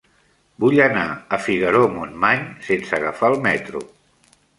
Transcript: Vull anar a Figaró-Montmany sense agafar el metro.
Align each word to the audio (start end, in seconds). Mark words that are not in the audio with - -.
Vull 0.63 0.79
anar 0.85 1.03
a 1.35 1.37
Figaró-Montmany 1.47 2.41
sense 2.71 2.97
agafar 2.99 3.29
el 3.35 3.37
metro. 3.45 3.83